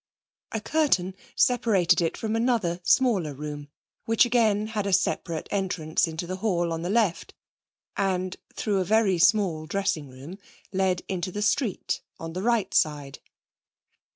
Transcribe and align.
A 0.51 0.59
curtain 0.59 1.13
separated 1.35 2.01
it 2.01 2.17
from 2.17 2.35
another 2.35 2.79
smaller 2.83 3.35
room, 3.35 3.67
which 4.05 4.25
again 4.25 4.65
had 4.69 4.87
a 4.87 4.93
separate 4.93 5.47
entrance 5.51 6.07
into 6.07 6.25
the 6.25 6.37
hall 6.37 6.73
on 6.73 6.81
the 6.81 6.89
left, 6.89 7.35
and, 7.95 8.35
through 8.55 8.79
a 8.79 8.83
very 8.83 9.19
small 9.19 9.67
dressing 9.67 10.09
room, 10.09 10.39
led 10.73 11.03
into 11.07 11.31
the 11.31 11.43
street 11.43 12.01
on 12.19 12.33
the 12.33 12.41
right 12.41 12.73
side. 12.73 13.19